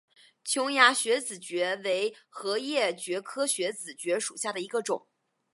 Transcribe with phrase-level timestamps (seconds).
[0.43, 5.05] 琼崖穴子蕨为禾叶蕨科穴子蕨属下的一个种。